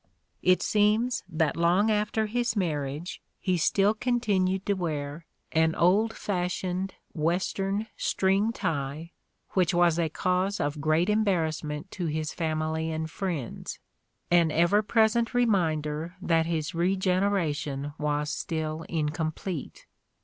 [0.41, 5.77] It seems that long after his marriage he still continued to wear 120 The Ordeal
[5.77, 9.11] of Mark Twain an old fashioned "Western string tie
[9.51, 13.77] which was a cause of great embarrassment to his family and his friends,
[14.31, 19.85] an ever present reminder that his regeneration was still incomplete.